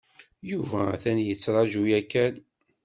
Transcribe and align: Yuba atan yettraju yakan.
Yuba 0.51 0.79
atan 0.95 1.19
yettraju 1.27 1.83
yakan. 1.91 2.35